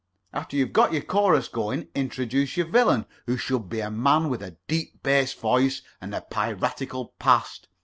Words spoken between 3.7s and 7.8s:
a man with a deep bass voice and a piratical past.